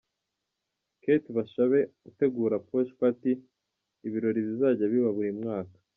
[1.01, 3.43] Kate Bashabe utegura 'Posh Party',
[4.07, 5.75] ibirori bizajya biba buri mwaka.